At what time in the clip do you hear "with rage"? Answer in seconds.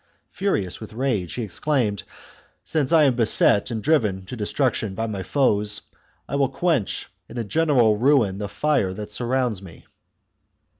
0.79-1.35